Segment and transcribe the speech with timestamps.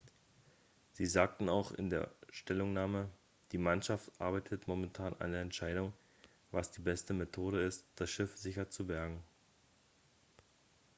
[0.93, 3.07] sie sagten auch in einer stellungnahme
[3.51, 5.93] die mannschaft arbeitet momentan an der entscheidung
[6.49, 9.21] was die beste methode ist das schiff sicher zu bergen